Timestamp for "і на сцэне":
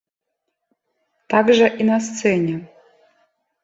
1.81-2.61